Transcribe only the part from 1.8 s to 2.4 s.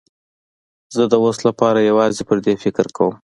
یوازې پر